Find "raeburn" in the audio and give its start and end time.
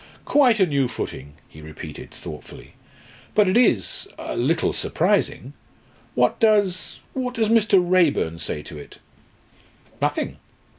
7.79-8.39